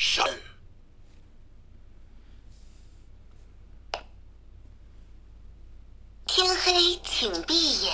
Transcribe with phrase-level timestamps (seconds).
[0.00, 0.26] 上。
[6.24, 7.92] 天黑请闭眼，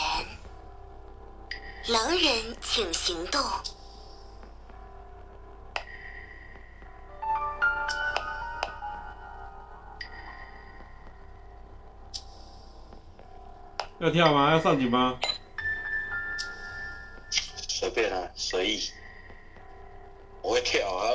[1.89, 3.43] 狼人请行动。
[13.99, 14.53] 要跳吗？
[14.53, 15.19] 要上警吗？
[17.69, 18.91] 随便啊，随意。
[20.41, 21.11] 我会跳啊，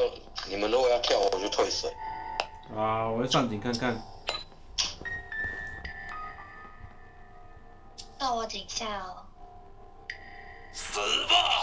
[0.52, 1.90] 你们如果要跳，我就退水。
[2.76, 3.96] 啊，我要上顶看看。
[8.20, 9.24] 到我井下哦。
[10.74, 11.61] 死吧！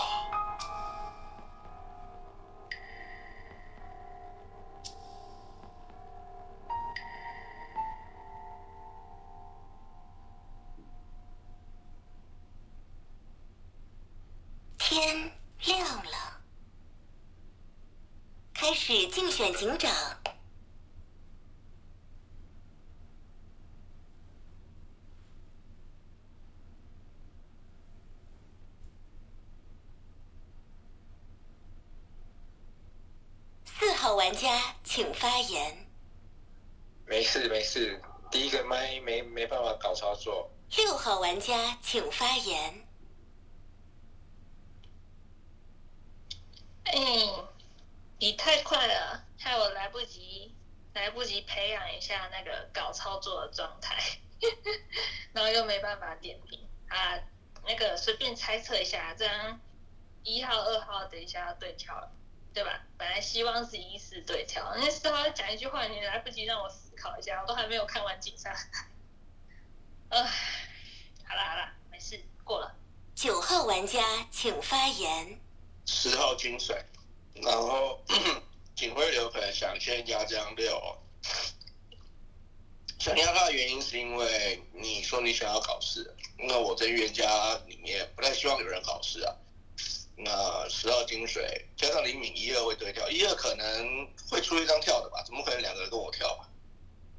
[18.89, 19.93] 开始竞选警长。
[33.67, 35.87] 四号玩家请发言。
[37.05, 38.01] 没事没事，
[38.31, 40.51] 第一个麦没没办法搞操作。
[40.79, 42.89] 六号玩家请发言。
[46.85, 46.95] 哎，
[48.19, 50.55] 你太快了，害我来不及
[50.95, 53.97] 来不及培养一下那个搞操作的状态，
[55.33, 57.19] 然后又没办法点评啊。
[57.65, 59.61] 那个随便猜测一下，这样
[60.25, 62.11] 一号、二号等一下要对跳了，
[62.55, 62.81] 对吧？
[62.97, 68.51] 本来希望是一四对跳，那四号讲一句话，你来不及让我思考一下，我都还没有看完警察。
[70.11, 70.23] 唉，
[71.29, 72.75] 好啦好啦，没事，过了。
[73.15, 74.01] 九号玩家
[74.33, 75.39] 请发言。
[75.85, 76.83] 十号金水，
[77.35, 77.78] 然后
[79.59, 80.81] 想先压这张六，
[83.01, 89.35] 想压他的原因是因为你说你想要考试，那我在预言家里面不太希望有人考试啊。
[90.17, 95.25] 那十二金水加上李敏一二会对跳，一二可能会出一张跳的吧？
[95.27, 96.49] 怎么可能两个人跟我跳吧？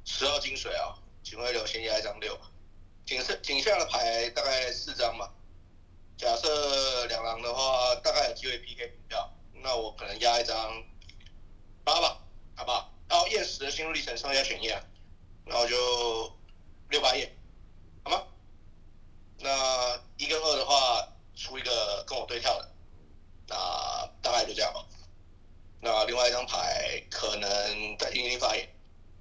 [0.06, 2.40] 十二金水啊，警徽流先压一张六，
[3.04, 5.30] 警上警下的牌大概四张吧。
[6.16, 9.30] 假设两狼的话，大概有机会 PK 平票，
[9.62, 10.82] 那我可能压一张
[11.82, 12.19] 八吧，
[12.60, 12.92] 好不好？
[13.08, 14.78] 然后验十的心路历程上下选验，
[15.46, 16.30] 然后就
[16.90, 17.34] 六八页，
[18.04, 18.22] 好吗？
[19.38, 22.68] 那一跟二的话，出一个跟我对跳的，
[23.48, 23.56] 那
[24.20, 24.84] 大概就这样吧。
[25.80, 28.68] 那另外一张牌可能再听听发言，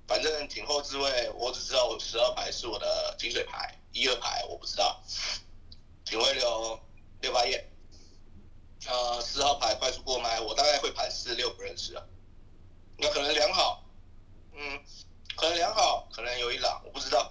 [0.05, 5.01] 反正警后自卫，我只知道我十二牌是我的金水牌，一二牌我不知道。
[6.03, 6.77] 警徽流。
[7.21, 7.69] 六八页，
[8.87, 12.01] 呃，四号牌快速过麦，我大概会盘四六不认识啊，
[12.97, 13.83] 那可能良好，
[14.53, 14.81] 嗯，
[15.35, 17.29] 可能良好，可能有一朗，我不知道，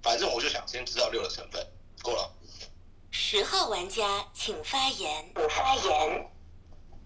[0.00, 1.66] 反正我就想先知道六的成分，
[2.04, 2.32] 过了。
[3.10, 5.24] 十号玩家请发言。
[5.34, 6.26] 我发言。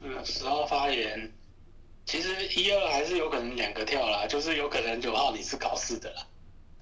[0.02, 1.32] 嗯，十号发言，
[2.04, 6.26] 其实一二还是有可能两个跳啦，就是有可能九号你是考试的啦，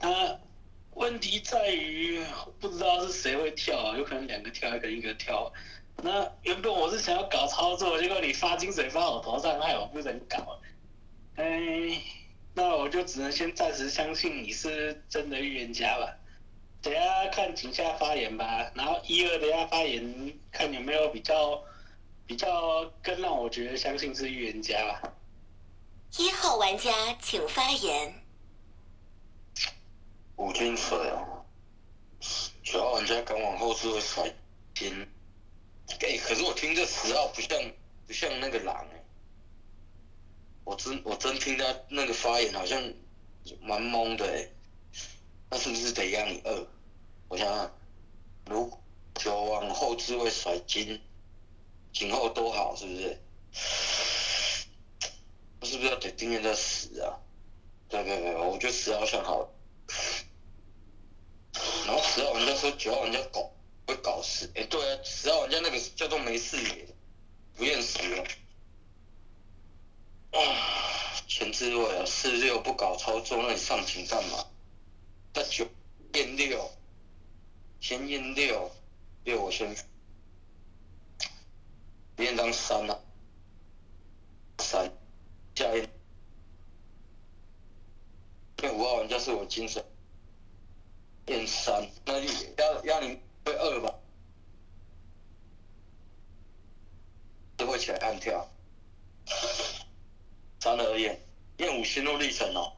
[0.00, 0.40] 那。
[0.94, 2.20] 问题在于
[2.58, 5.52] 不知道是谁会跳，有可能两个跳，有可能一个跳。
[6.02, 10.58] 那原本我是想要搞操作，结果你发金水发我头上，害我不能搞。
[11.36, 12.02] 哎，
[12.52, 16.16] 那我就只能先暂时相信你是真的预言家吧。
[16.80, 21.62] 等下看井下发言吧，然后一二等下发言，看有没有比较
[22.26, 25.12] 比较更让我觉得相信是预言家吧。
[26.16, 28.14] 一号玩家请发言。
[30.36, 31.44] 五金水哦，
[32.62, 34.32] 九号玩家敢往后是会甩
[34.72, 35.06] 金，
[36.00, 37.58] 哎，可是我听这十号不像
[38.06, 39.04] 不像那个狼哎，
[40.62, 42.80] 我真我真听他那个发言好像
[43.60, 44.48] 蛮懵的哎，
[45.50, 46.66] 那是不是得让你二？
[47.28, 47.70] 我想想，
[48.46, 48.70] 如
[49.14, 51.00] 九往后置会甩金，
[51.92, 53.20] 今后多好是不是？
[55.60, 57.18] 我是不是要得盯人家十啊？
[57.88, 59.48] 对对对，我觉得十号算好。
[61.86, 63.50] 然后十号玩家说九号玩家搞
[63.86, 66.86] 会搞事，哎，对啊，十号玩家那个叫做没事也，
[67.56, 68.24] 不厌死了。
[70.32, 70.38] 啊，
[71.26, 74.46] 前置位啊，四六不搞操作，那你上警干嘛？
[75.38, 75.64] 那九
[76.14, 76.68] 验六，
[77.78, 78.68] 先验六，
[79.22, 79.72] 六我先
[82.16, 82.98] 验张三啊，
[84.58, 84.90] 三，
[85.54, 85.88] 下验。
[88.56, 89.80] 那五号玩家是我精神。
[91.24, 92.26] 变三，那就
[92.56, 93.94] 压压你会二吧，
[97.58, 98.44] 就会起来按跳。
[100.58, 101.20] 三二验，
[101.58, 102.72] 验五心路历程哦，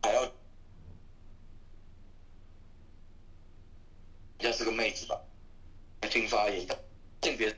[0.00, 0.30] 还要，
[4.38, 5.18] 应该是个妹子吧，
[6.10, 6.66] 听发言，
[7.22, 7.56] 性别，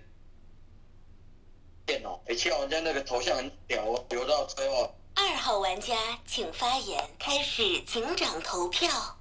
[1.85, 4.95] 电脑，哎，七号玩家那个头像很屌哦，留到最后。
[5.15, 9.18] 二号玩家请发言，开始警长投票。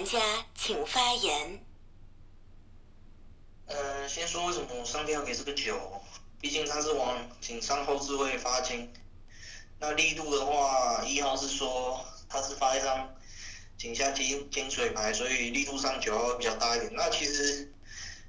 [0.00, 0.18] 玩家
[0.54, 1.60] 请发言。
[3.66, 5.78] 呃，先说为什么上票给这个九，
[6.40, 8.90] 毕竟它是往井上后置位发金。
[9.78, 13.14] 那力度的话，一号是说它是发一张
[13.76, 16.90] 井下金金水牌，所以力度上九号比较大一点。
[16.94, 17.70] 那其实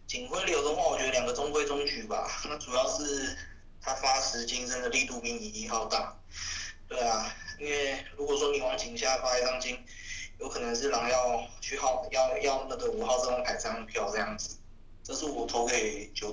[0.06, 2.29] 警徽流的话，我觉得两个中规中矩吧。
[2.50, 3.38] 那主要是
[3.81, 6.19] 它发十金真的力度比你一号大。
[6.89, 9.81] 对啊，因为如果说你往井下发一张金，
[10.42, 14.58] 有可能是狼要去号要要那个五号这张牌这张票这样子。
[15.04, 16.32] 这是我投给九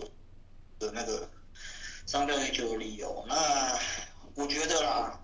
[0.79, 1.29] 的那个
[2.07, 3.25] 上票给九的理由。
[3.29, 3.79] 那
[4.35, 5.19] 我觉得啦，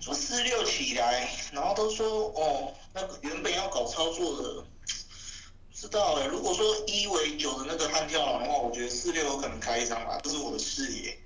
[0.00, 6.26] 说四六起来，然后都说哦，那个原本要搞操作的，不知道哎。
[6.26, 11.18] 如果说一为九的那个悍跳狼的话，我觉得四六有可能开一张吧，这是我的视野。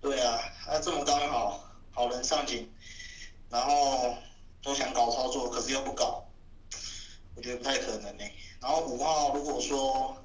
[0.00, 2.68] 对啊，那这么刚好好人上井，
[3.50, 4.01] 然后
[4.62, 6.24] 都想搞操作，可是又不搞，
[7.34, 8.24] 我觉得不太可能呢。
[8.60, 10.16] 然后五号如果说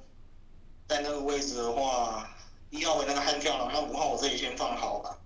[0.86, 2.30] 在那个位置的话，
[2.70, 5.18] 一号为那个悍跳狼，那五号我这里先放好吧。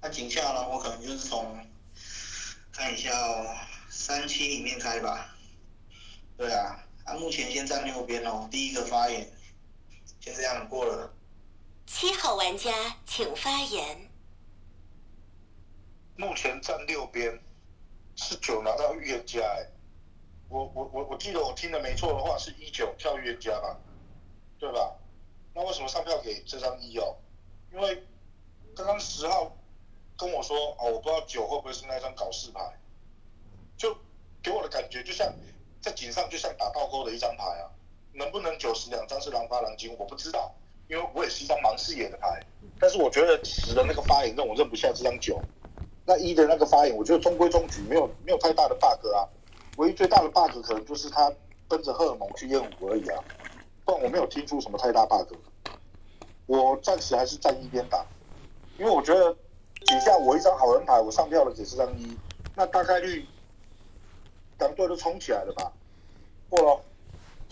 [0.00, 1.56] 那井下狼我可能就是从
[2.72, 3.56] 看一下哦，
[3.88, 5.34] 三七里面开吧。
[6.36, 9.28] 对啊，啊目前先站右边哦，第一个发言，
[10.20, 11.12] 先这样过了。
[11.86, 12.70] 七号玩家
[13.06, 14.10] 请发言。
[16.16, 17.40] 目前站六边，
[18.18, 19.66] 是九拿到预言家哎。
[20.48, 23.78] 我我我我记得我听的没错的话，是一九跳预言家吧，
[24.58, 24.96] 对吧？
[25.54, 27.16] 那为什么上票给这张一哦？
[27.72, 28.02] 因为
[28.74, 29.56] 刚刚十号
[30.16, 32.60] 跟我说哦，我不知道九会不会是那张搞事牌，
[33.76, 33.96] 就
[34.42, 35.32] 给我的感觉就像
[35.80, 37.70] 在井上就像打倒钩的一张牌啊。
[38.14, 40.52] 能不能九十两张是狼发狼金，我不知道，
[40.88, 42.42] 因为我也是一张盲视野的牌。
[42.80, 45.40] 但是我觉得十的那个发言让我认不下这张九，
[46.08, 49.28] 那一的那个发言，我觉得中规中矩，没有没有太大的 bug 啊。
[49.76, 51.30] 唯一最大的 bug 可能就是他
[51.68, 53.22] 奔着荷尔蒙去验五而已啊，
[53.84, 55.34] 不然我没有听出什么太大 bug。
[56.46, 58.06] 我暂时还是站一边打，
[58.78, 62.18] 因为我觉得底下我一张好人牌，我上票了只是张一，
[62.54, 63.26] 那大概率
[64.58, 65.70] 两队都冲起来了吧？
[66.48, 66.80] 过了。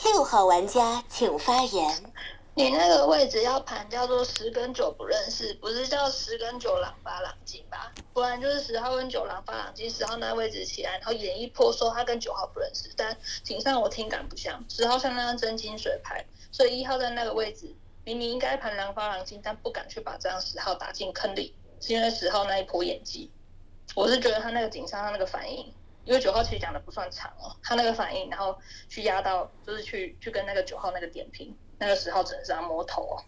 [0.03, 2.13] 六号玩家请发言。
[2.59, 7.93] 你那个位置要盘叫做十跟九不认识，不是叫十跟九狼发狼金吧？
[8.15, 23.31] 不然就是十号跟九狼发狼金，十号那位置起来，然后演一波说他跟九号不认识，但井上我听感不像，十号像那张真金水牌，所以一号在那个位置明明应该盘狼发狼金，但不敢去把这张十号打进坑里，是因为十号那一波演技。
[23.95, 25.75] 我是觉得他那个井上他那个反应，
[26.07, 28.59] 因为九号其实讲的不算长哦，他那个反应，然后
[28.89, 31.55] 去压到就是去去跟那个九号那个点评。
[31.79, 33.23] 那个十号只能是摸头哦，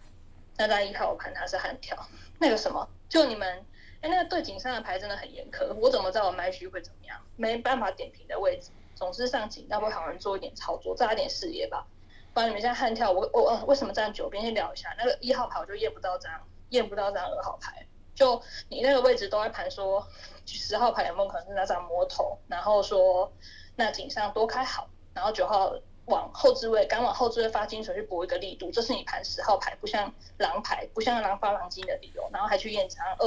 [0.56, 1.96] 那张一号我看他是悍跳，
[2.38, 3.64] 那个什么，就你们，
[4.00, 7.20] 哎，那个对井上的牌真的很严苛，我怎么知道我麦序会怎么样？
[7.36, 11.86] 没办法点评的位置，总是上井，要不好人做一点操作，炸一点视野吧。
[12.32, 14.42] 不然你们现在悍跳，我我为什么站九边？
[14.42, 16.32] 先聊一下，那个一号牌我就验不到张，
[16.70, 20.06] 验不到张二号牌，就你那个位置都在盘说
[20.46, 23.32] 十号牌有没有可能是那张摸头，然后说
[23.76, 25.74] 那井上多开好，然后九号。
[26.08, 33.24] 往后置位，敢往后置位发金水去搏一个力度，这是你盘十号牌，不像狼牌，不像狼发狼金的理由，然后还去验长二，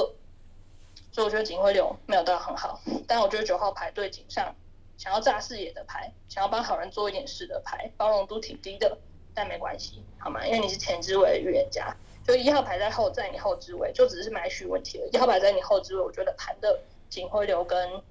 [1.12, 4.54] 所以我觉得警徽流没有到很好，但我觉得九号牌对井上
[4.98, 8.98] 想要炸视野的牌，想要帮好人做一点事的牌，包容度挺低的，
[9.34, 10.44] 但没关系，好吗？
[10.46, 11.96] 因为你是前置位的预言家，
[12.26, 15.08] 就一号牌在后，在你后置位，就只是买序问题了。
[15.12, 18.02] 一号牌在你后置位，我觉得盘的警徽流跟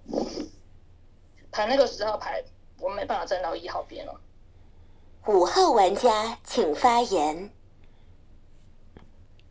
[1.52, 2.44] 盘那个十号牌，
[2.80, 4.20] 我没办法站到一号边了。
[5.28, 7.52] 五号玩家请发言。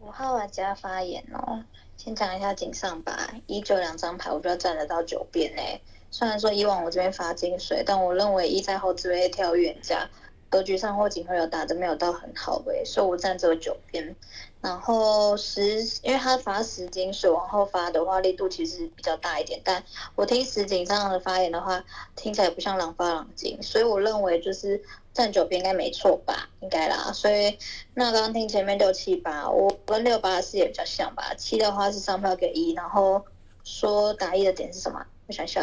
[0.00, 1.62] 五号玩家发言哦，
[1.96, 3.30] 先讲一下井上吧。
[3.46, 5.80] 一九两张牌，我就要站得到九边嘞。
[6.10, 10.10] 虽然说以往我这边发金水，但我认为一在后置位跳预言家，
[10.48, 14.16] 格局上或警徽流打的没有到很好诶，所以我站这个九边。
[14.60, 19.60] 然后十，因为他发十金水往后发的话，力度其实比较大一点。
[19.64, 19.82] 但
[20.16, 21.82] 我听实景上的发言的话，
[22.16, 24.82] 听起来不像狼发狼金，所以我认为就是
[25.20, 27.12] 站九边应该没错吧，应该啦。
[27.12, 27.58] 所以
[27.92, 31.34] 那刚刚听前面六七八，我跟六八四也比较像吧。
[31.36, 33.22] 七的话是上票给一，然后
[33.62, 35.04] 说打一的点是什么？
[35.26, 35.62] 我想想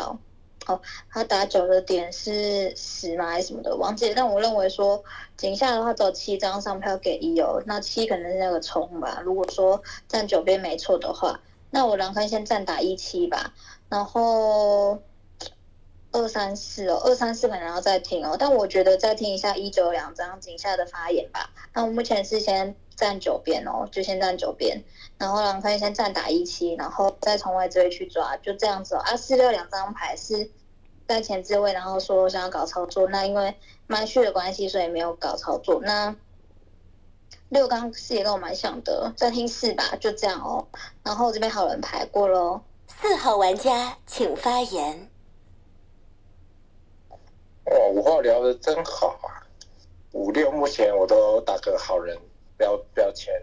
[0.67, 0.79] 哦。
[1.09, 3.29] 他打九的点是十吗？
[3.29, 3.75] 还是什么的？
[3.75, 4.13] 忘记。
[4.15, 5.03] 但我认为说
[5.37, 9.21] 井下的话走七张上票给一哦，那七可能是那个冲吧。
[9.23, 11.39] 如果说站九边没错的话，
[11.71, 13.53] 那我狼坑先站打一七吧，
[13.89, 15.01] 然后
[16.11, 18.35] 二三四哦，二三四可能要再听哦。
[18.39, 21.49] 但我觉得再听一下一九两张井下的发言吧。
[21.73, 24.83] 那我目前是先站九边哦，就先站九边，
[25.17, 28.99] 然后狼坑先站打一七，然后再从外置位去抓，就这样子哦。
[28.99, 30.51] 啊，四六两张牌是。
[31.07, 35.79] 在前置位，然后说想要搞操作，那因为麦序的关系，所以没有搞操作。
[35.81, 36.13] 那
[37.47, 40.67] 六刚四也跟我蛮像的，再听四吧，就这样哦。
[41.03, 42.59] 然后这边好人牌过喽。
[43.01, 45.09] 四号玩家请发言。
[47.69, 49.43] 哦，五号聊的真好啊！
[50.13, 52.17] 五六目前我都打个好人
[52.57, 53.33] 标标签。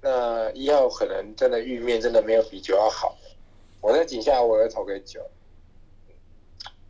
[0.00, 3.16] 那一号可能真的玉面真的没有比九要好。
[3.80, 5.24] 我在井下我会投给九。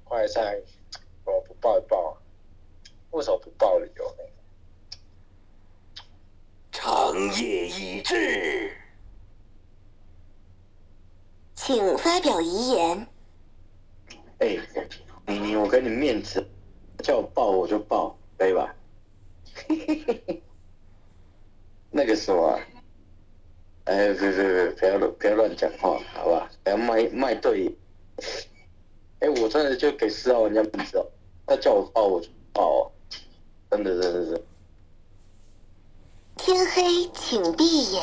[0.04, 0.58] 快赛，
[1.24, 2.16] 我不报一报，
[3.10, 4.24] 为什么不报理由呢？
[6.72, 8.72] 长夜已至，
[11.54, 13.06] 请发表遗言。
[14.38, 14.56] 哎，
[15.30, 16.44] 妮妮，我给你面子，
[16.98, 18.74] 叫我抱我就抱，可以吧？
[21.92, 22.58] 那个什么，
[23.84, 26.50] 哎，别别别，不要不要乱讲话，好吧？
[26.64, 27.76] 不要卖卖对。
[29.20, 31.06] 哎，我真的就给四号玩家面子哦，
[31.46, 32.90] 他叫我抱我就抱，
[33.70, 34.44] 真的真的是。
[36.36, 38.02] 天黑请闭眼，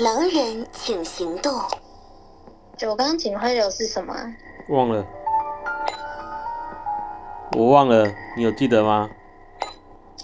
[0.00, 1.52] 狼人请行动。
[2.78, 4.14] 九钢警徽流是什么？
[4.68, 5.06] 忘了，
[7.52, 9.10] 我忘了，你有记得吗？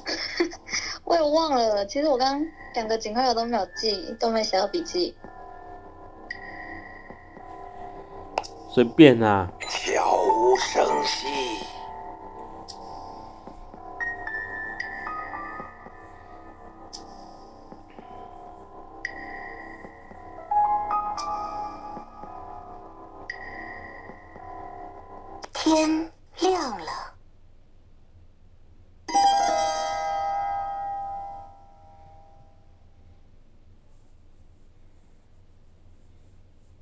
[1.04, 5.16] 我也忘了，其实我刚两个警徽我都没有记，都没写到笔记。
[8.71, 9.50] 随便啊。
[9.68, 11.65] 悄无声息。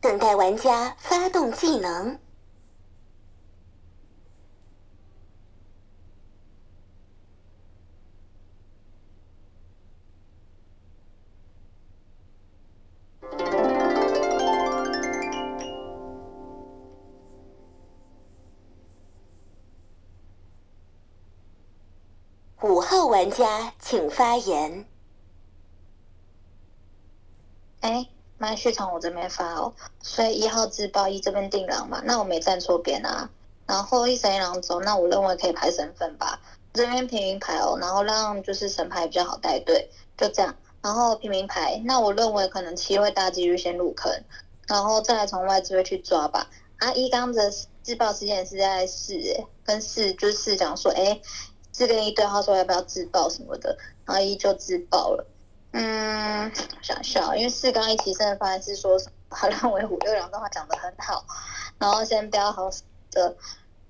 [0.04, 2.18] 等待玩家发动技能。
[22.61, 24.87] 五号玩家请发言。
[27.80, 28.13] 哎。
[28.44, 29.72] 麦序从我这边发哦，
[30.02, 33.30] 所以一号自爆一这边定狼嘛，那我没站错边啊。
[33.66, 36.38] 然后一神一狼走，那我认为可以排身份吧。
[36.74, 40.54] 这边平民牌哦，然后让就是神牌比较好带队，就这样。
[40.82, 44.12] 然后平民牌，那我认为可能七会大几率先入坑，
[44.68, 46.50] 然后再来从外置位去抓吧。
[46.76, 47.50] 啊，一刚的
[47.82, 49.14] 自爆时间是在四，
[49.64, 51.18] 跟四就是四讲说，哎，
[51.72, 55.26] 四跟一对号说要不要自爆什么的，然后一就自爆了。
[55.76, 56.52] 嗯，
[56.83, 58.97] 想笑，因为四刚一起身的发言是说，
[59.28, 61.25] 他认为五六两段话讲的很好，
[61.78, 62.71] 然后先标好
[63.11, 63.37] 的。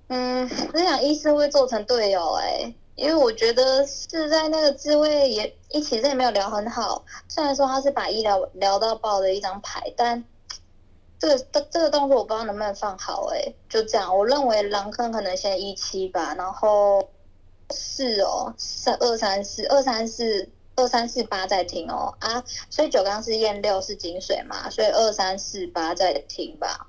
[0.09, 10.25] 嗯，我想一是会做成队友哎，因为我觉得是在那个自位也一起身也没有聊很好，虽然说他是把医疗聊到爆的一张牌，但
[11.19, 17.11] 这个这这个动作我不知道能不能放好哎，就这样，我认为狼坑可能先一七吧，然后
[17.69, 20.49] 四哦，三二三四二三四。
[20.77, 26.89] 二三四八在听哦啊，所以九刚是验六是井水嘛，所以二三四八在听吧。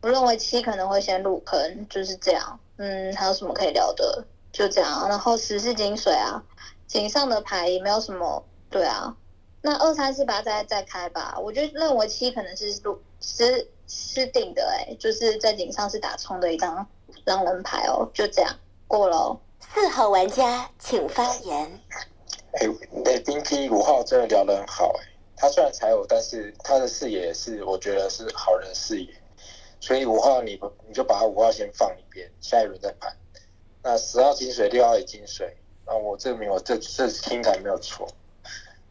[0.00, 2.60] 我认为七可能会先入坑，就是这样。
[2.76, 4.24] 嗯，还有什么可以聊的？
[4.52, 5.08] 就这样。
[5.08, 6.44] 然后十是井水啊，
[6.86, 8.44] 井上的牌也没有什么。
[8.70, 9.16] 对啊，
[9.62, 11.36] 那二三四八再再开吧。
[11.40, 16.86] 我就认为七可能是入是是定的哎，就是在井上是打冲的一张
[17.24, 18.54] 狼人牌哦，就这样
[18.86, 19.40] 过了。
[19.74, 21.80] 四号玩家请发言。
[22.60, 22.68] 哎，
[23.04, 29.12] 那冰机五号真的聊得很好哎，他虽然才有，但是他的视野是我觉得是好人视野，
[29.80, 33.16] 所以五号你不你就把五号先放一边，下一轮再盘。
[33.82, 38.08] 那十号金水，六号也金水，那我证明我这这听感没有错。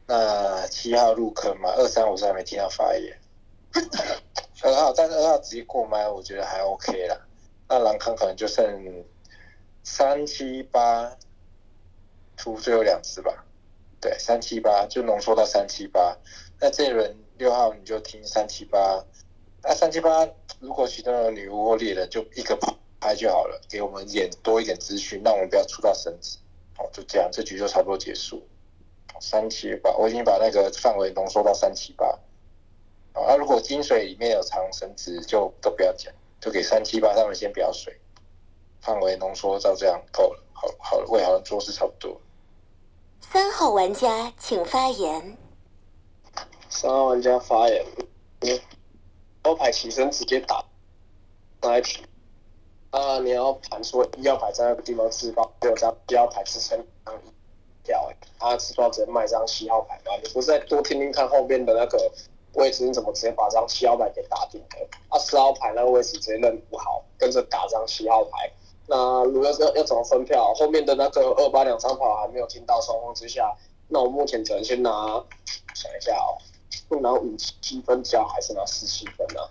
[0.06, 3.18] 那七号入坑嘛，二三五三没听到发言。
[4.62, 7.18] 二号，但是二号直接过麦，我觉得还 OK 啦。
[7.70, 9.04] 那狼坑可能就剩
[9.84, 11.18] 三七八
[12.38, 13.46] 出最后两只吧。
[14.04, 16.18] 对，三七八就浓缩到三七八。
[16.60, 19.02] 那这一轮六号你就听三七八。
[19.62, 20.28] 那三七八
[20.60, 22.60] 如果其中有女巫或猎人，就一个
[23.00, 26.38] 拍就好了，给我们演多一点资讯，让我们不要出到绳子。
[26.76, 28.46] 好，就这样，这局就差不多结束。
[29.22, 32.06] 三七八，我已经把那个范围浓缩到三七八。
[33.14, 37.98] 啊，如果金水里面有藏绳子，就都不要讲，就给三七八他们先不要水。
[38.82, 42.20] 范围浓缩到这样够了，好好了，为好像做事差不多。
[43.32, 45.38] 三号玩家请发言。
[46.70, 47.84] 三号玩家发言。
[49.44, 50.64] 招牌起身直接打
[51.62, 52.02] 那一局。
[52.92, 60.12] 啊，你要盘说一号牌在那个地方自爆，有张七号牌支撑一掉，哎，他自爆直接卖张七号牌嘛？
[60.22, 62.12] 你不是再多听听看后面的那个
[62.54, 64.78] 位置，你怎么直接把张七号牌给打定的？
[65.10, 68.52] 啊，四号牌那个位置直接认不好，跟着打张七号牌。
[68.88, 70.54] 那如果要要怎么分票？
[70.56, 73.56] 后面的那个二八两张跑还没有听到双方之下，
[73.88, 74.92] 那我目前只能先拿，
[75.74, 76.36] 想一下哦，
[76.90, 79.42] 不拿五七分交还是拿十七分呢？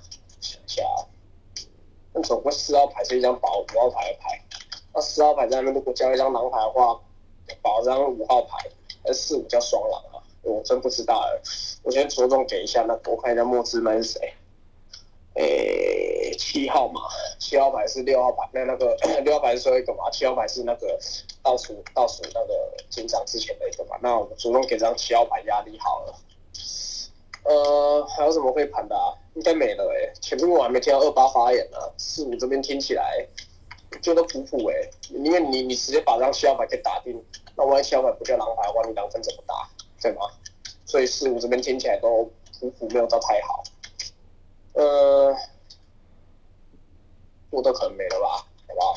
[0.41, 1.09] 想一下啊。
[2.13, 4.45] 为什么四号牌是一张保五号牌的牌？
[4.95, 7.01] 那四号牌在那边如果交一张狼牌的话，
[7.63, 8.59] 保张五号牌，
[9.05, 10.21] 而四五叫双狼啊？
[10.43, 11.41] 我真不知道哎。
[11.83, 14.35] 我先着重给一下那我看一下墨汁门是谁？
[15.35, 17.01] 诶，七号嘛，
[17.39, 20.99] 七号牌是六号牌，那那个六号牌是最后一个嘛，七号牌是那个
[21.43, 23.97] 倒数倒数那个进场之前的一个嘛。
[24.03, 26.15] 那我主动给张七号牌压力好了。
[27.45, 28.95] 呃，还有什么会盘的？
[29.35, 33.27] 应该没了诶，前面我还没听到二八发言呢，四五这边听起来
[34.03, 37.21] 觉得普普诶，因为你你直接把张七号牌给打定，
[37.57, 39.55] 那万一七号牌不叫狼牌的话，你狼分怎么打，
[40.01, 40.21] 对吗？
[40.85, 42.31] 所以四五这边听起来都
[42.61, 43.63] 普普，没有到太好。
[44.75, 45.35] 呃，
[47.51, 48.95] 我都可能没了吧，好不好？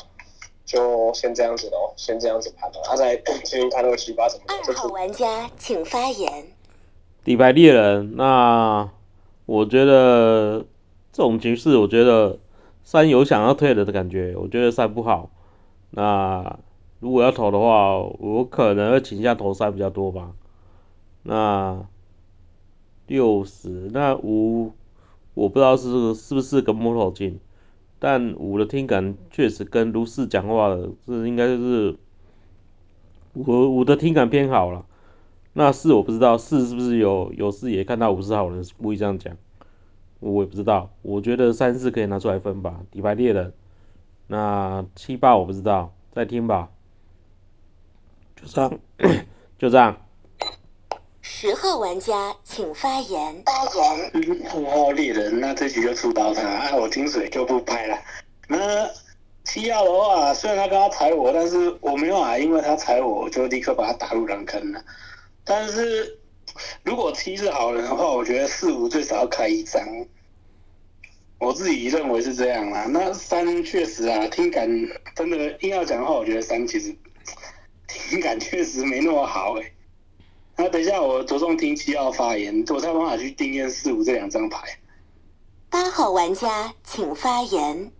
[0.64, 4.44] 就先这样子喽，先这样子盘 了，他再听听看那个七八怎么。
[4.48, 6.46] 二号玩家请发言。
[7.22, 8.90] 底牌猎人，那
[9.46, 10.64] 我觉得
[11.12, 12.38] 这种局势，我觉得
[12.82, 15.30] 三有想要退了的感觉，我觉得三不好。
[15.90, 16.58] 那
[16.98, 20.32] 如果要投的话，我可能会倾向投三比较多吧。
[21.22, 21.86] 那
[23.06, 24.72] 六十，那五
[25.36, 27.38] 我不知道是是不是跟摸头进，
[27.98, 31.96] 但五的听感确实跟卢四讲话的，这应该就是
[33.34, 34.86] 我五的听感偏好了。
[35.52, 39.36] 那四我不知道，四是不是有有视野看到五是好人，故意这样讲，
[40.20, 40.90] 我也不知道。
[41.02, 43.52] 我觉得三四可以拿出来分吧，底牌猎人。
[44.28, 46.70] 那七八我不知道，再听吧。
[48.36, 48.78] 就这样，
[49.58, 49.98] 就这样。
[51.38, 53.42] 十号玩家请发言。
[53.44, 54.10] 发言。
[54.54, 57.98] 五号猎人，那这局就出刀他，我听水就不拍了。
[58.48, 58.88] 那
[59.44, 64.82] 七号的话，虽然他刚刚踩我，但是我没有啊，因为他踩我，我就立刻把他打入狼坑了。
[65.44, 66.18] 但是
[66.82, 69.86] 如果七是好人的话，我觉得四五最少要开一张，
[71.38, 72.86] 我自己认为是这样啦。
[72.88, 74.66] 那三确实啊，听感
[75.14, 76.96] 真的硬要讲的话，我觉得三其实
[77.86, 79.72] 听感确实没那么好诶。
[80.56, 84.78] 那等一下我着重听七号发言，我才有办法去定验四五这两张牌。
[85.68, 87.92] 八号玩家请发言。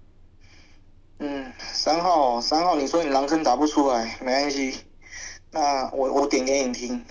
[1.19, 4.79] 嗯，三号，三号，你说你狼坑打不出来，没关系。
[5.51, 7.05] 那我我点给你听。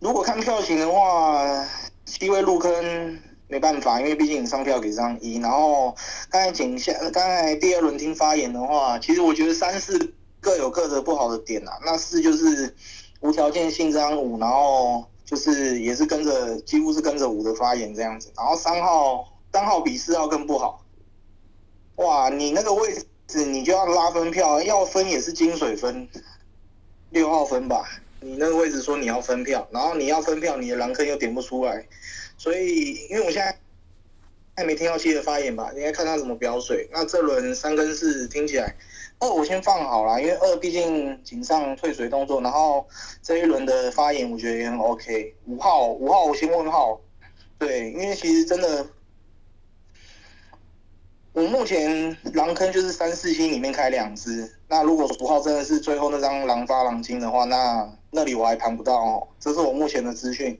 [0.00, 1.66] 如果看票型的话，
[2.04, 5.38] 七位入坑没办法，因为毕竟你上票给张一。
[5.38, 5.94] 然后
[6.30, 11.72] 刚才景下，刚才第二轮听发言的话，其实我觉得三四各有各的不好的点呐。
[11.84, 12.74] 那四就是
[13.22, 18.30] 无条件信张五，然后就是也是跟着几乎是跟着五的发言这样子。
[18.36, 20.84] 然后三号三号比四号更不好。
[21.96, 22.94] 哇，你那个位
[23.26, 26.06] 置你就要拉分票，要分也是金水分。
[27.10, 27.86] 六号分吧，
[28.20, 31.86] 你那个位置说你要分票，然后你要分票，你的狼坑又点不出来，
[32.38, 33.54] 所以因为我现在
[34.56, 36.88] 还没听到七的发言吧，应该看他怎么表水。
[36.90, 38.74] 那这轮三跟四听起来，
[39.22, 42.84] 二我先放好了，因为二毕竟井上退水动作，然后
[43.22, 45.32] 这一轮的发言我觉得也很 OK。
[45.46, 47.00] 五号五号我先问号，
[47.56, 48.84] 对，因为其实真的。
[51.34, 60.58] 我目前狼坑就是三四星里面开两只，那如果五号真的是最后那张狼发狼金的话，那那里我还盘不到哦，这是我目前的资讯。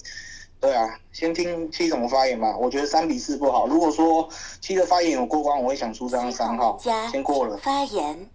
[0.60, 2.56] 对啊，先听七怎么发言嘛。
[2.56, 3.66] 我觉得三比四不好。
[3.66, 4.26] 如果说
[4.62, 7.56] 七的发言有过关，我会想出这张三号，先过了。
[7.58, 8.30] 发言。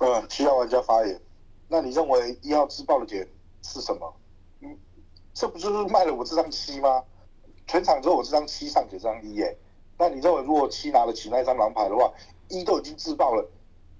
[0.00, 1.20] 呃，七号玩家发言。
[1.68, 3.28] 那你认为一号自爆的点
[3.62, 4.14] 是什么？
[4.60, 4.76] 嗯，
[5.34, 7.04] 这不就是卖了我这张七吗？
[7.66, 9.56] 全场只有我这张七上给这张一耶。
[9.98, 12.10] 那你认为如果七拿得起那张狼牌的话，
[12.48, 13.46] 一都已经自爆了。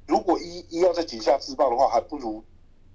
[0.07, 2.43] 如果一一要在井下自爆的话，还不如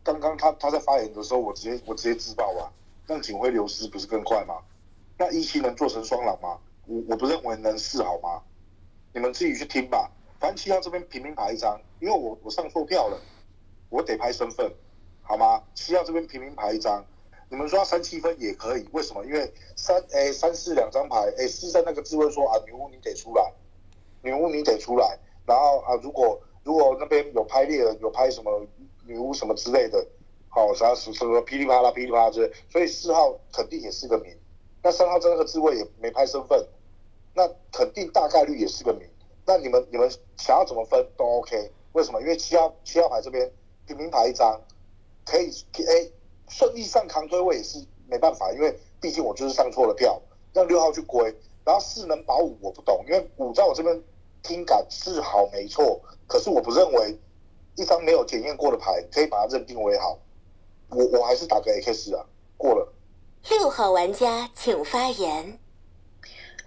[0.03, 2.73] 刚刚他他在发言的时候，我直接我直接自爆啊。
[3.05, 4.55] 让警徽流失不是更快吗？
[5.19, 6.57] 那一七能做成双狼吗？
[6.87, 8.41] 我我不认为能是好吗？
[9.13, 10.09] 你们自己去听吧。
[10.39, 13.19] 反正七号这边平民牌一张，因为我我上错票了，
[13.89, 14.71] 我得拍身份，
[15.21, 15.63] 好吗？
[15.73, 17.05] 七号这边平民牌一张，
[17.49, 19.25] 你们说三七分也可以，为什么？
[19.25, 23.53] 因为三诶三四两张牌，诶四三那个字会说啊女巫你得出来，
[24.21, 28.65] 女巫你得出来，然后啊如果如果那边有拍猎人有拍什么
[29.05, 30.05] 女巫什么之类的。
[30.47, 34.33] 好，啥什什么噼里啪啦噼里啪啦之类，所以四号肯定也是个名。
[34.81, 36.65] 那三号这个字位也没拍身份，
[37.33, 39.05] 那肯定大概率也是个名。
[39.45, 41.71] 那你们你们想要怎么分都 OK。
[41.93, 42.19] 为什么？
[42.21, 43.49] 因为七号七号牌这边
[43.85, 44.59] 平民牌一张，
[45.25, 45.49] 可以
[45.87, 46.11] 哎
[46.49, 51.33] 顺利上扛推位也是没办法，因为毕竟我就是上错了票，让六号去归。
[51.63, 54.03] 然后四能保五我不懂，因为五在我这边
[54.43, 57.17] 听感是好没错，可是我不认为
[57.75, 60.19] 一张没有检验过的牌可以把它认定为好。
[60.89, 62.25] 我我还是打个 X 啊，
[62.57, 62.93] 过了。
[63.49, 65.59] 六号玩家请发言。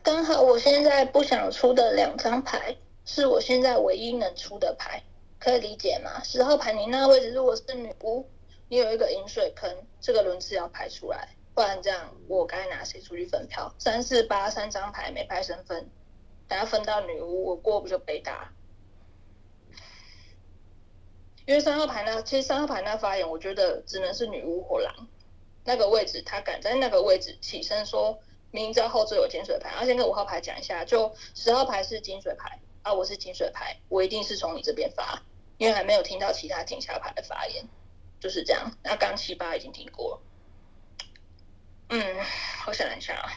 [0.08, 5.02] 刚好我现在不想出的两张牌，是我现在唯一能出的牌，
[5.38, 6.24] 可以理解吗？
[6.24, 8.26] 十号牌你那个位置如果是女巫，
[8.70, 13.74] 你有一个饮水坑，这个轮次要排出来，不然这样我该拿谁出去分票？
[13.78, 15.90] 三四八三张牌没拍身份，
[16.48, 18.50] 等下分到女巫，我过不就被打？
[21.44, 25.06] 因为三号牌呢，其实三号牌那发言，我觉得只能是女巫或狼
[25.64, 28.18] 那个位置，他敢在那个位置起身说，
[28.50, 35.22] 明知道后置有金水牌，然后先跟五号牌讲一下，就十号牌是金水牌啊，我是金水牌，我一定是从你这边发，
[35.58, 37.68] 因为还没有听到其他金下牌的发言，
[38.20, 38.72] 就是这样。
[38.82, 40.22] 那刚七八已经听过，
[41.90, 42.16] 嗯，
[42.66, 43.30] 我想一下啊。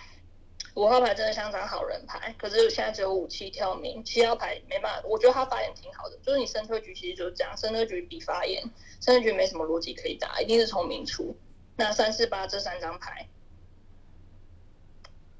[0.75, 5.05] 五号牌真的像张好人牌，可是现在只有五七跳明，七号牌没办法。
[5.05, 8.63] 我觉得他发言挺好的，就是你生推局其实就是这样，生推局比发言，
[9.01, 11.35] 生推局没什么逻辑可以打，一定是从明出。
[11.75, 13.27] 那三四八这三张牌，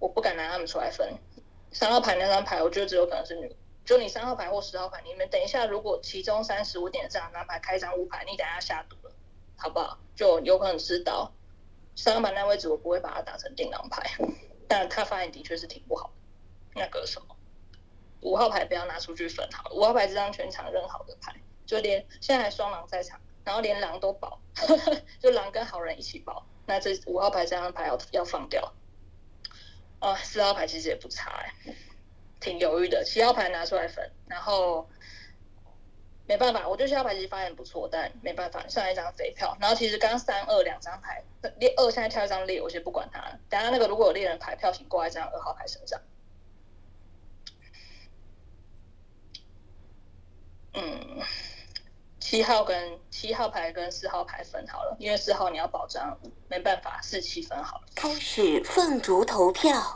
[0.01, 1.13] 我不敢拿他们出来分。
[1.71, 9.13] 三号牌那张牌，我觉得只有可能是女，就你三号牌或十号牌，你们等一下如果其中三十五点这两张牌开张五牌，你等下下毒了，
[9.55, 9.99] 好不好？
[10.15, 11.31] 就有可能知道
[11.95, 14.17] 三号牌那位置，我不会把它打成定狼牌。
[14.67, 16.13] 但他发言的确是挺不好的。
[16.81, 17.35] 那个什么，
[18.21, 19.75] 五号牌不要拿出去分好了。
[19.75, 21.35] 五号牌这张全场认好的牌，
[21.65, 24.41] 就连现在还双狼在场，然后连狼都保，
[25.21, 26.45] 就狼跟好人一起保。
[26.65, 28.73] 那这五号牌这张牌要要放掉。
[30.01, 31.73] 啊，四号牌其实也不差哎，
[32.41, 33.01] 挺犹豫的。
[33.05, 34.89] 七号牌拿出来分，然后。
[36.27, 39.57] 没办法，我觉得小牌其实发言不错，但没办法上一张肥票。
[39.59, 41.21] 然后其实刚三二两张牌，
[41.59, 43.19] 猎二现在跳一张猎，我先不管他。
[43.49, 45.99] 等下那个如果有猎人牌票，请挂在这张二号牌身上。
[50.73, 51.19] 嗯，
[52.21, 57.83] 七号跟七号牌跟四号牌分好了，因为四号你要保障，没办法，四七分好了。
[57.95, 59.93] 开始凤竹投票。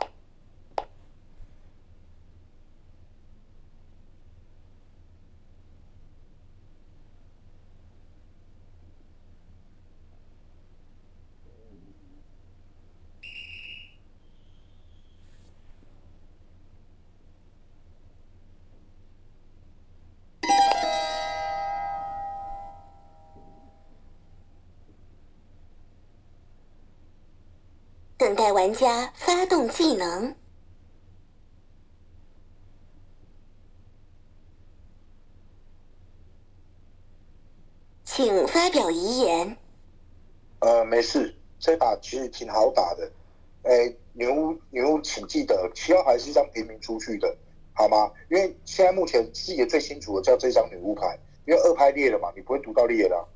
[28.18, 30.34] 等待玩家发动技能，
[38.06, 39.58] 请发表遗言。
[40.60, 43.12] 呃，没事，这把其实挺好打的。
[43.64, 47.36] 哎，女巫，女巫，请记得七号牌是一张平民出去的，
[47.74, 48.10] 好吗？
[48.30, 53.28] 因为现在目前视野最清楚的叫这张女巫牌，因为二拍裂了嘛，你不会读到裂了，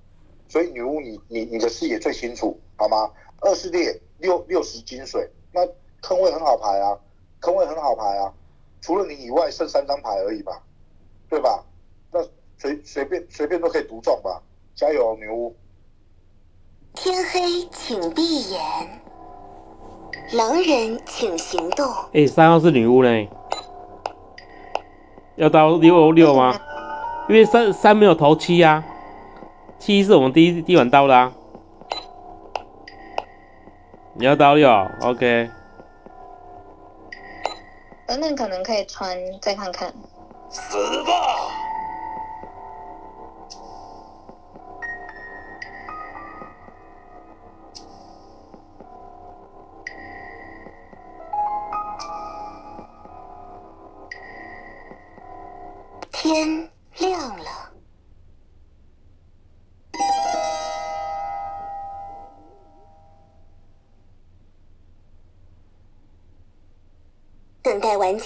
[0.49, 3.13] 所以女巫你你你的视野最清楚，好吗？
[3.43, 4.01] 二是裂。
[4.21, 5.67] 六六十金水，那
[6.01, 6.99] 坑位很好排啊，
[7.41, 8.33] 坑位很好排啊，
[8.81, 10.63] 除了你以外剩三张牌而已吧，
[11.29, 11.65] 对吧？
[12.13, 12.21] 那
[12.59, 14.43] 随随便随便都可以独中吧，
[14.75, 15.55] 加油女巫！
[16.95, 18.61] 天黑请闭眼，
[20.33, 21.87] 狼人请行动。
[22.13, 23.29] 哎，三号是女巫嘞，
[25.37, 26.61] 要到六六吗？
[27.29, 28.85] 因为三三没有投七啊，
[29.79, 31.33] 七是我们第一第一晚到的啊。
[34.15, 34.69] 你要刀六
[35.01, 35.51] ，OK。
[38.07, 39.93] 等等可能可以穿，再看看。
[40.51, 41.60] 死吧！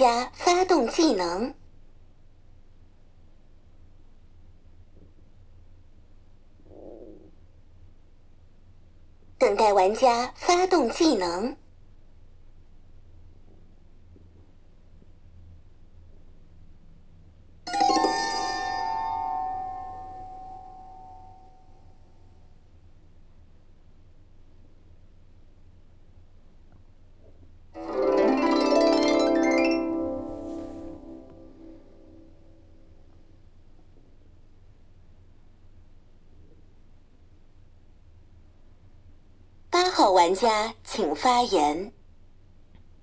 [0.05, 1.55] 家发动技能。
[9.38, 11.57] 等待玩家发动技能。
[40.25, 41.93] 玩家请发言。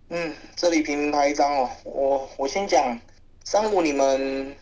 [0.09, 2.99] 嗯，这里平民牌一张哦，我我先讲，
[3.43, 4.57] 三五你们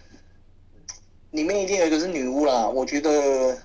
[1.32, 3.58] 里面一定有一个是女巫啦，我觉得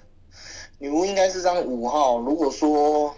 [0.79, 2.21] 女巫应该是张五号。
[2.21, 3.13] 如果说，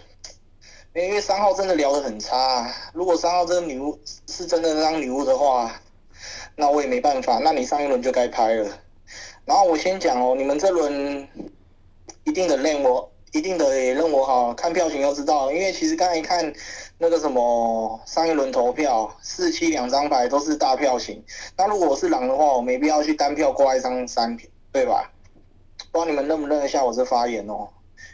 [0.95, 5.79] 因为三号真的聊得很差，如果三号这个女巫是真的当女巫的话，
[6.55, 8.79] 那我也没办法，那你上一轮就该拍了。
[9.45, 11.27] 然后我先讲哦，你们这轮
[12.23, 16.53] 一定得认我，一定得认我好，看票型就知道，因为其实刚才看
[16.97, 21.23] 那个什么上一轮投票四七两张牌都是大票型，
[21.57, 25.11] 那如果我是狼的话，我没必要去单票挂一张三品，对吧？
[25.91, 27.67] 不知道你们认不认得下我这发言哦？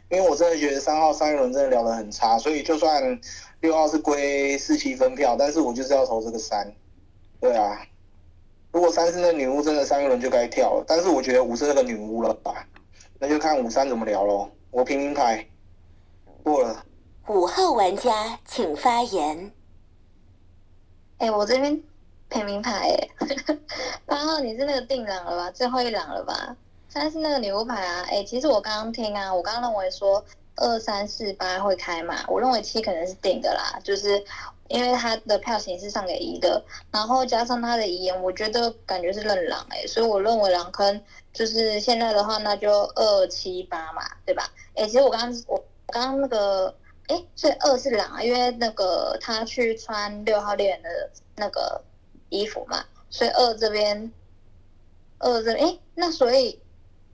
[0.10, 3.20] 因为我真的觉得三号上一轮真的聊得很差，所以就算
[3.62, 6.74] 六号是归四七分票，但是我就是要投这个三，
[7.40, 7.86] 对啊。
[8.72, 12.68] 如果三是那女巫，真的上一轮就该跳了，但是我觉得五是那个女巫了吧？
[13.20, 14.50] 那就看五三怎么聊喽。
[14.74, 15.48] 我平民牌
[16.42, 16.84] 过了。
[17.28, 19.54] 五号玩家请发言。
[21.20, 21.80] 哎、我这边
[22.28, 23.10] 平民牌哎，
[24.08, 25.52] 八号你是那个定狼了吧？
[25.52, 26.58] 最后一狼了吧？
[26.90, 28.04] 三是那个女巫牌啊。
[28.10, 34.24] 哎、其实我刚刚听啊，我刚刚认为说二三四八会开嘛，我认为七可能是定的啦，就是
[34.68, 41.02] 因为他的票型是上给一的，然后加上他的遗言，我觉得感觉是认狼哎、所以我认为狼坑
[41.34, 44.52] 就是现在的话，那就二七八嘛，对吧？
[44.76, 46.76] 哎、其实我刚刚我刚刚那个。
[47.08, 51.84] 哎，所以二是狼啊，因为那个他去穿六号猎人的那个
[52.30, 54.10] 衣服嘛，所以二这边，
[55.18, 56.62] 二这边，哎，那所以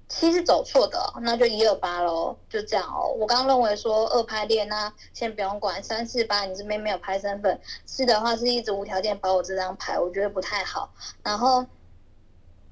[0.10, 3.14] 七是走错的、那就一二八喽，就这样哦。
[3.20, 10.92] 我刚刚认为说二拍列，那先不用管，三四八你这边没有拍身份，四的话是一直无条件保我这张牌，我觉得不太好。
[11.22, 11.64] 然后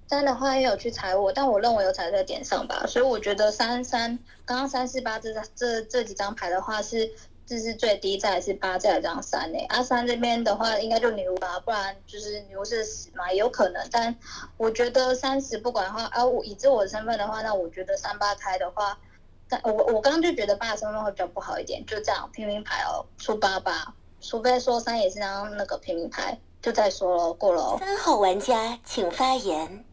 [0.07, 7.11] 三的话也有去踩我，但我认为有踩在点上吧，所以我觉得三三刚刚三四八这张这这几张牌的话是
[7.47, 9.65] 这是最低，再是八，再张三诶。
[9.69, 13.87] 阿、三这边的话应该就女巫吧，不然就是女巫是十嘛，也有可能。
[13.89, 14.13] 但
[14.57, 18.99] 我觉得三十不管的话，啊，我以知我的身份的话，那我觉得三八开的话，
[19.47, 27.77] 但我我刚刚就觉得八的身份会比较不好一点，就这样平民牌哦，出八八，除非说三也是张那个平民牌，就再说喽，过了哦。
[27.79, 29.85] 三号玩家请发言。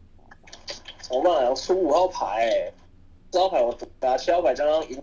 [1.01, 1.49] 怎么办啊？
[1.51, 2.73] 我出五号牌、欸，
[3.31, 5.01] 四号牌我打七号牌刚刚赢，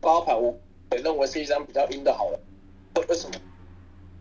[0.00, 0.54] 八号牌我也
[0.92, 2.40] 也认为是一张比较阴的好了。
[2.96, 3.34] 为为什么？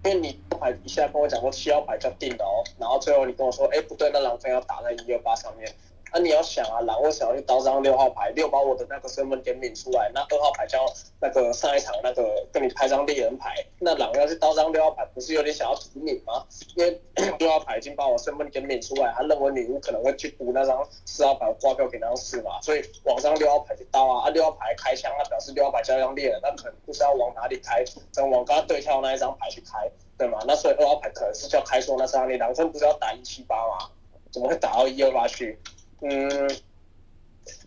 [0.06, 5.74] 因为你牌一下跟我讲过七号牌叫定的哦，然后最后你跟我说，哎、不对，那狼分要打在一六八上面。
[6.14, 8.30] 那、你要想啊，狼为什么要去刀张六号牌？
[8.36, 10.86] 六把我的那个身份点名出来，那二号牌叫
[11.20, 16.46] 那个上一场那个跟你拍张猎人牌，那狼要去刀张六号牌，不是有点想要图你吗？
[16.76, 17.02] 因为
[17.40, 30.38] 六号牌已经把我身份点名出来，他认为女巫可能会去补那张四号牌挂票给那张四嘛，所以往上六号牌去刀啊，啊六号牌开枪，那表示六号牌叫一张猎人，那可能不知道往哪里开，只能往刚刚对跳那一张牌去开，对吗？
[30.48, 33.90] 那所以二号牌可能是叫开错那张猎狼分不是要打一七八吗？
[34.32, 35.60] 怎么会打到一二八去？
[36.04, 36.50] 嗯，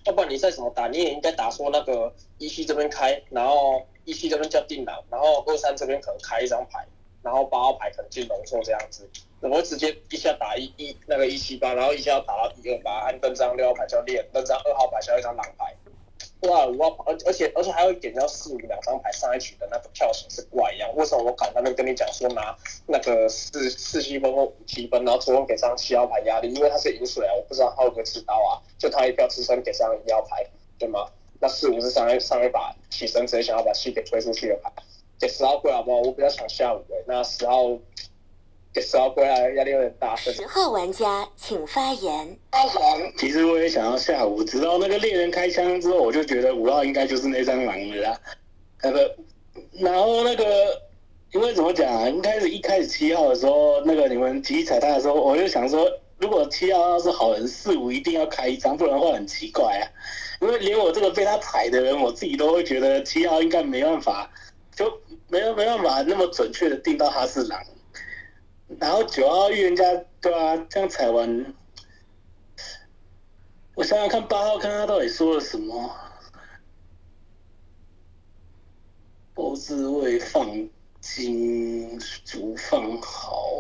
[0.05, 6.87] 要不然你再怎么打，你也应该打说那个一七这边开，然后一七这边叫定狼，然后二三这边可能开一张牌，
[7.23, 9.09] 然后八号牌可能进龙座这样子，
[9.41, 15.75] 我会直接一下打一一那个一七八，然后一下要打到一二八，按登张六号牌叫猎，登张二号牌叫一张狼牌。
[16.47, 22.57] 哇，五号牌，而而且而且还有一点叫四五两张牌上一局的那个票型是怪一样，为什么我敢在那跟你讲说拿
[22.87, 30.47] 那个四四七分或五七分，然后主动给上七号牌压力，因为他是饮水啊，我不知道他会不会吃刀啊，就他一票支撑给上一号牌，
[30.79, 31.07] 对吗？
[31.41, 34.73] 那四五是上一上一把起身直接想要把七给推出去的牌，
[35.21, 35.99] 给十号归好不好？
[35.99, 37.65] 我比较想下午诶、那十号
[38.77, 40.15] 给十号归来压力有点大。
[40.17, 42.39] 十号玩家请发言。
[42.53, 42.63] 发
[42.99, 43.15] 言。
[43.17, 48.21] 其实我也想要下午，直到那个猎人开枪之后，我就觉得五号应该就是那张狼了啦。
[48.83, 49.17] 那个，
[49.81, 50.45] 然后那个，
[51.33, 52.07] 因为怎么讲啊？
[52.07, 59.89] 一开始一开始七号的时候，那个你们集体彩蛋的时候，我就想说，如果七号要是好人，四五一定要开一张，不然的话很奇怪啊。
[60.43, 64.31] 因为连我这个被他踩的人，我自己都会觉得七号应该没办法，
[64.77, 64.93] 就
[65.29, 67.59] 没有没办法那么准确的定到他是狼。
[68.79, 69.85] 然后九号预言家，
[70.21, 71.55] 对啊，这样踩完，
[73.75, 75.95] 我想想看八号看他到底说了什么。
[79.35, 80.69] 后置位放
[81.01, 83.53] 金，竹放好，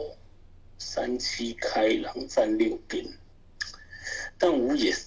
[0.78, 3.06] 三七开狼站六边，
[4.38, 5.06] 但五也是，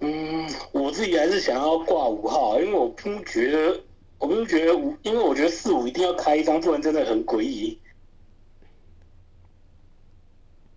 [0.00, 3.80] 嗯，我自己还是想要挂五号，因为我不觉得，
[4.20, 7.80] 我不是觉得五，因为我觉得四五一定要开一张，不然真的很诡异。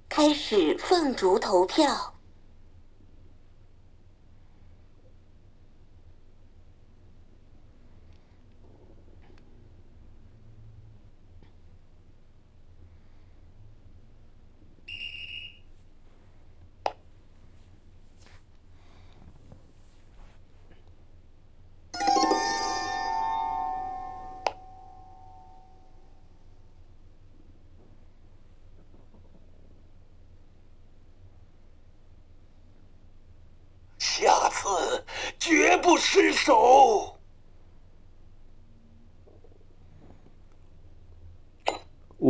[0.08, 2.13] 开始凤竹投票。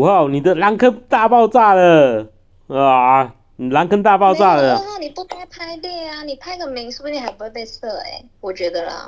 [0.03, 2.27] 五号，你的狼坑大爆炸了
[2.67, 3.33] 啊！
[3.55, 4.77] 你狼坑大爆炸了。
[4.99, 9.01] 你不该拍猎啊，你拍个名，说不定还不会被射哎、我觉得啦。